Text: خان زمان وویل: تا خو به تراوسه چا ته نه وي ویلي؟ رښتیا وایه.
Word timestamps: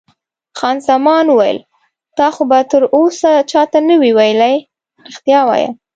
خان 0.59 0.77
زمان 0.87 1.25
وویل: 1.29 1.59
تا 2.17 2.27
خو 2.35 2.41
به 2.49 2.59
تراوسه 2.69 3.31
چا 3.51 3.61
ته 3.71 3.79
نه 3.87 3.95
وي 4.01 4.11
ویلي؟ 4.17 4.55
رښتیا 5.11 5.39
وایه. 5.47 5.69